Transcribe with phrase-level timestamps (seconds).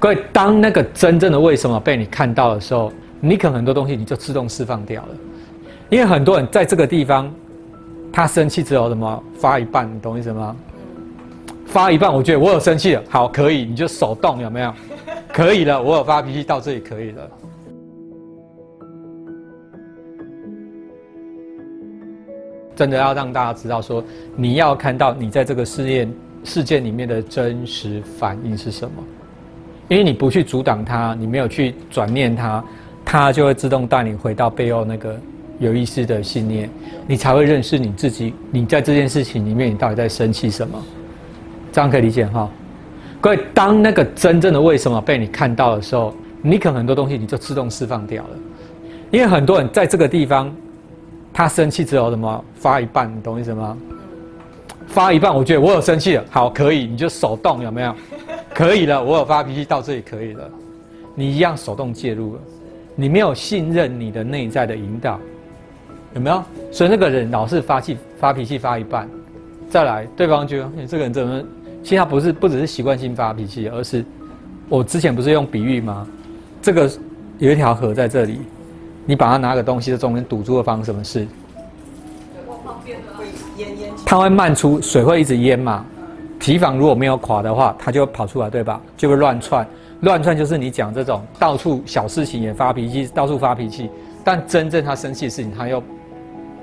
[0.00, 5.08] 各位，当那个真正的为什么被你看到的时候，你可能很多东西你就自动释放掉了。
[5.90, 7.32] 因为很多人在这个地方，
[8.12, 10.54] 他生气之后什么发一半，你懂意思吗？
[11.66, 14.72] 发一半，我觉得我有生气了，好，可以，你就手动有没有？
[15.32, 17.30] 可以了，我有发脾气到这里可以了。
[22.76, 24.04] 真的要让大家知道，说
[24.36, 29.02] 你要看到你在这个事件事件里面的真实反应是什么，
[29.88, 32.62] 因为你不去阻挡它，你没有去转念它，
[33.04, 35.18] 它就会自动带你回到背后那个
[35.58, 36.70] 有意思的信念，
[37.06, 38.34] 你才会认识你自己。
[38.50, 40.82] 你在这件事情里面，你到底在生气什么？
[41.72, 42.48] 这样可以理解哈？
[43.20, 48.30] 各位，当那个真正的为什么被你看到的时候，你可能很多东西你就自动释放掉了，
[49.10, 50.54] 因为很多人在这个地方。
[51.30, 53.76] 他生气之后什么发一半，你懂意思吗？
[54.88, 57.94] 发一半，我觉得我有生气了，好，可以，你就手动有没有？
[58.58, 60.50] 可以了，我有发脾气到这里可以了，
[61.14, 62.40] 你一样手动介入了，
[62.96, 65.20] 你没有信任你的内在的引导，
[66.12, 66.42] 有没有？
[66.72, 69.08] 所以那个人老是发气发脾气发一半，
[69.70, 71.40] 再来，对方觉得你这个人怎么？
[71.84, 74.04] 其实他不是不只是习惯性发脾气，而是
[74.68, 76.04] 我之前不是用比喻吗？
[76.60, 76.90] 这个
[77.38, 78.40] 有一条河在这里。
[79.06, 81.28] 你把它拿个东西在中间堵住了，发生什么事？
[84.04, 85.86] 它会漫出水，会一直淹嘛。
[86.38, 88.80] 堤防如果没有垮的话，它就跑出来，对吧？
[88.96, 89.66] 就会乱窜，
[90.00, 93.90] 乱窜就是你讲这种到处小事情也发脾气，到处发脾气，
[94.24, 95.82] 但真正他生气的事情，他又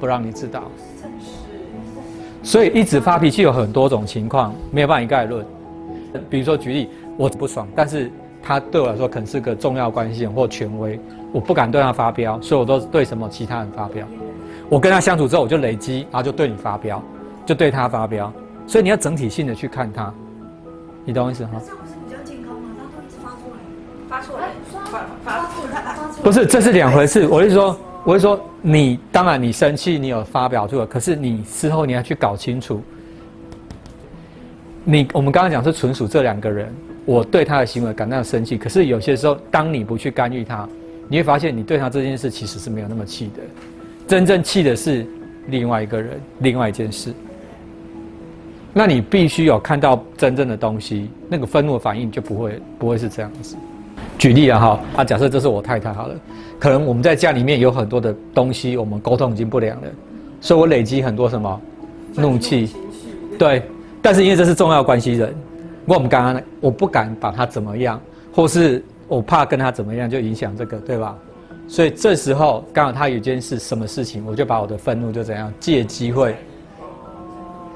[0.00, 0.62] 不让你知道。
[2.42, 5.44] 所以一直发脾气有很多种情况，没有办法一概论。
[6.30, 6.88] 比如说举例，
[7.18, 8.10] 我不爽，但是
[8.42, 10.98] 他对我来说可能是个重要关系人或权威。
[11.30, 14.06] 我不敢对他发飙，所以我都对什么其他人发飙。
[14.70, 17.02] 我跟他相处之后，我就累积，然后就对你发飙，
[17.44, 18.32] 就对他发飙。
[18.68, 20.12] 所以你要整体性的去看他，
[21.06, 21.52] 你懂我意思哈？
[21.58, 22.68] 这样不是比较健康吗？
[22.78, 23.58] 他都一直发出来，
[24.06, 24.50] 发出来，
[25.24, 26.22] 发发出来，发出来。
[26.22, 27.26] 不是，这是两回事。
[27.26, 32.82] 我是说，我是说，你当然你生气，你有发表出来，可是你事后你要去搞清楚。
[34.84, 36.70] 你我们刚刚讲是纯属这两个人，
[37.06, 40.68] 我对他的行为感到生气，可是有些时候，当你不去干预他。
[41.08, 43.42] 你会发现，你对他这件事其实是没有那么气的，
[44.06, 45.06] 真正气的是
[45.46, 47.14] 另外一个人，另外一件事。
[48.78, 53.56] 那你必须有看到真正的东西，那个愤怒的反应就不会不会是这样子。
[54.16, 56.14] 举例啊哈，啊假设这是我太太好了，
[56.60, 59.88] 可能我们在家里面有很多的东西，我们沟通已经不良了，
[60.40, 61.60] 所以我累积很多什么
[62.14, 62.70] 怒气，
[63.36, 63.60] 对。
[64.00, 65.34] 但是因为这是重要关系人，
[65.84, 68.00] 我们刚刚我不敢把他怎么样，
[68.32, 68.80] 或是。
[69.08, 71.16] 我怕跟他怎么样就影响这个，对吧？
[71.66, 76.36] 所以这时候刚好他有件事，什么事情，我就把我的愤怒就怎样借机会。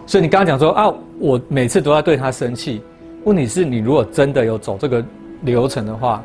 [0.07, 2.83] 所以你刚刚讲说啊，我每次都要对他生气。
[3.25, 5.05] 问题是你如果真的有走这个
[5.43, 6.23] 流程的话，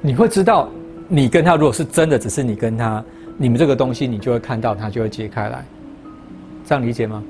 [0.00, 0.68] 你会知道，
[1.08, 3.02] 你跟他如果是真的只是你跟他，
[3.36, 5.64] 你们这个东西你就会看到，他就会解开来。
[6.66, 7.22] 这样理解吗？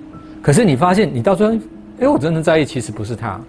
[0.42, 1.54] 可是你发现你到最后，
[2.00, 3.40] 哎，我真的在意，其实不是他，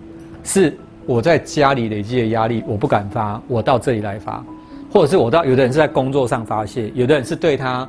[0.44, 0.74] 是。
[1.06, 4.42] 我在家里累积的压力，我不敢发，我到这里来发，
[4.90, 7.86] 或者是我到有的人是在工作上发泄，有的人是对他，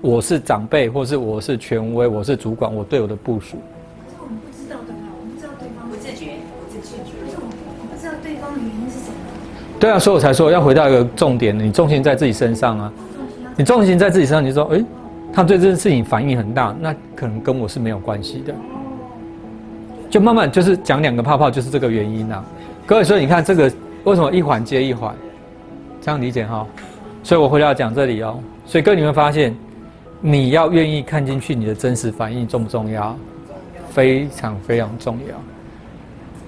[0.00, 3.56] 我是长辈，或是我是权威，我是主管，我对我的部署。
[4.06, 6.94] 可是我们不知道对方，我们不知道对方不自觉，不自觉。
[7.24, 9.16] 可是我们不知道对方的原因是什么。
[9.80, 12.92] 对啊，所以我才说要回到一个重点，你重心在自己身上啊。
[13.56, 14.84] 你重心在自己身上，你说，哎，
[15.32, 18.54] 他对这件事情反应很大，那可能跟我是没有关系的。
[20.08, 22.44] 就慢慢就是讲两个泡泡，就是这个原因呐。
[22.86, 23.70] 各位，所以你看这个
[24.04, 25.12] 为什么一环接一环，
[26.00, 26.64] 这样理解哈？
[27.24, 28.38] 所以我回到讲这里哦。
[28.64, 29.52] 所以各位你会发现，
[30.20, 33.16] 你要愿意看进去你的真实反应重不重要？
[33.90, 35.36] 非常非常重要。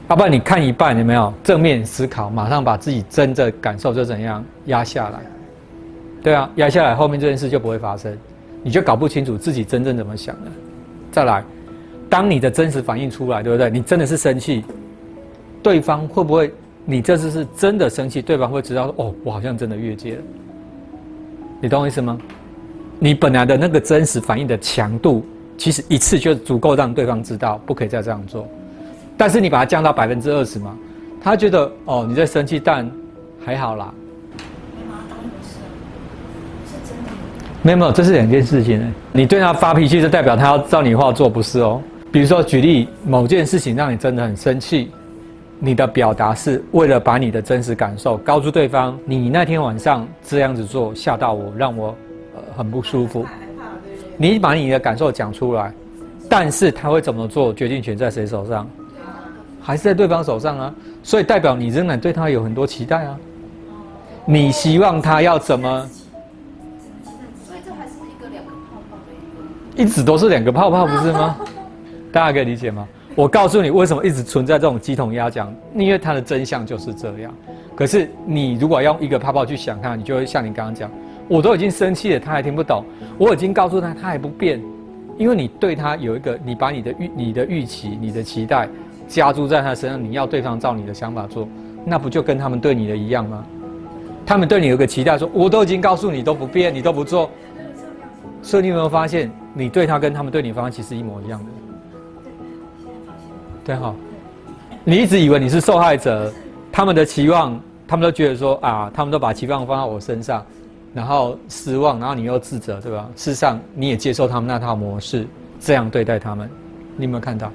[0.08, 5.20] 要不然你看一半有没有正面思考，马上把自己真的感受就怎样压下来？
[6.22, 8.16] 对啊，压下来后面这件事就不会发生，
[8.62, 10.50] 你就搞不清楚自己真正怎么想的。
[11.12, 11.42] 再来，
[12.08, 13.70] 当你的真实反应出来，对不对？
[13.70, 14.64] 你真的是生气。
[15.62, 16.52] 对方会不会？
[16.84, 18.20] 你这次是真的生气？
[18.20, 20.22] 对方会知道哦，我好像真的越界了。
[21.60, 22.18] 你懂我意思吗？
[23.02, 25.24] 你本来的那个真实反应的强度，
[25.56, 28.46] 其实一次就足够让对方知道不可以再这样做。
[29.16, 30.76] 但是你把它降到百分之二十嘛，
[31.22, 32.88] 他觉得哦你在生气，但
[33.44, 33.92] 还好啦。
[37.62, 38.92] 没有没有，这是两件事情。
[39.12, 41.80] 你对他发脾气，就代表他要照你话做，不是哦。
[42.12, 44.90] 比如说举例，某件事情让你真的很生气。
[45.58, 51.94] 你的表达是为了把你的真实感受告诉对方，你那天晚上这样子做吓到我，让我
[52.56, 53.26] 很不舒服。
[54.16, 55.72] 你把你的感受讲出来，
[56.28, 58.68] 但是他会怎么做，决定权在谁手上？
[59.62, 63.18] 还是在对方手上啊，所以代表你仍然对他有很多期待啊。
[64.24, 65.86] 你希望他要怎么？
[67.44, 68.96] 所以这还是一个两个泡泡。
[69.76, 71.36] 一直都是两个泡泡，不是吗？
[72.12, 72.86] 大家可以理解吗？
[73.14, 75.54] 我告诉你，为什么一直存在这种鸡同鸭讲？
[75.74, 77.34] 因为它的真相就是这样。
[77.74, 80.90] 可是你如果用一个泡泡去想它，你就会像你刚刚讲，
[81.30, 82.84] 我都已经生气了，他还听不懂。
[83.16, 84.60] 我已经告诉他，他还不变，
[85.16, 88.68] 因为你对他有一个，你把你的预、你的预期、你的期待
[89.06, 91.46] 加注在他身上，你要对方照你的想法做，
[91.84, 93.44] 那不就跟他们对你的一样吗？
[94.26, 97.30] 他们对你有个期待，说我都已经告诉你都不变，你都不做，
[98.42, 101.46] 所以你有没有发现，你对他跟他们对你方向其实一模一样的？
[103.64, 103.94] 对哈，
[104.82, 106.32] 你一直以为你是受害者，
[106.72, 110.44] 他们的期望，他们都觉得说啊，他们都把期望放到我身上，
[110.92, 113.08] 然后失望，然后你又自责，对吧？
[113.16, 115.26] 事实上你也接受他们那套模式，
[115.60, 116.50] 这样对待他们，
[116.96, 117.50] 你有没有看到？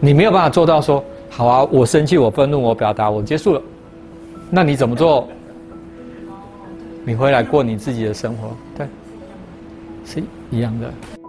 [0.00, 3.62] 你没有办法做到说，好啊，我生气，我愤怒，我表达，我结束了。
[4.50, 5.28] 那你怎么做？
[7.04, 8.86] 你回来过你自己的生活，对，
[10.04, 11.21] 是一样的。